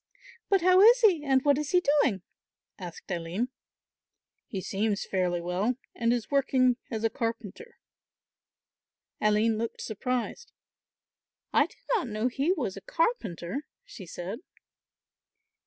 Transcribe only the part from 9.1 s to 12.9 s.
Aline looked surprised. "I did not know he was a